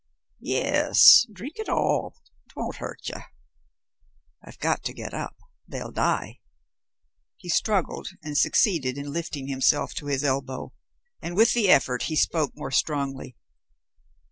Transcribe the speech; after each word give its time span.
"Yes, 0.39 1.27
drink 1.31 1.57
it 1.57 1.69
all. 1.69 2.15
It 2.47 2.55
won't 2.55 2.77
hurt 2.77 3.01
ye." 3.07 3.21
"I've 4.43 4.57
got 4.57 4.83
to 4.85 4.93
get 4.95 5.13
up. 5.13 5.35
They'll 5.67 5.91
die." 5.91 6.39
He 7.37 7.49
struggled 7.49 8.07
and 8.23 8.35
succeeded 8.35 8.97
in 8.97 9.13
lifting 9.13 9.45
himself 9.47 9.93
to 9.97 10.07
his 10.07 10.23
elbow 10.23 10.73
and 11.21 11.37
with 11.37 11.53
the 11.53 11.69
effort 11.69 12.01
he 12.09 12.15
spoke 12.15 12.53
more 12.57 12.71
strongly. 12.71 13.37